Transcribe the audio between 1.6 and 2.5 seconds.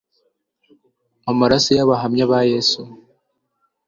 y abahamya ba